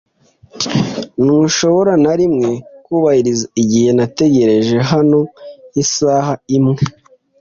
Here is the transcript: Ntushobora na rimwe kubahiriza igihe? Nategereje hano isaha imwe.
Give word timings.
Ntushobora 1.23 1.93
na 2.03 2.13
rimwe 2.19 2.49
kubahiriza 2.85 3.45
igihe? 3.61 3.89
Nategereje 3.97 4.75
hano 4.91 5.19
isaha 5.83 6.33
imwe. 6.57 6.81